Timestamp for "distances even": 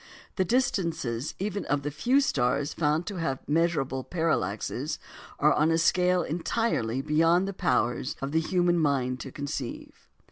0.45-1.63